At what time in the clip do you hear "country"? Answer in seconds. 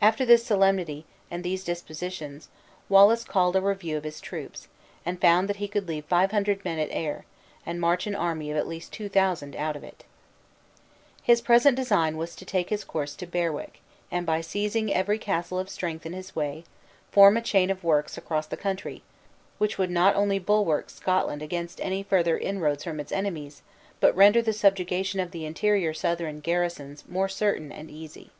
18.56-19.02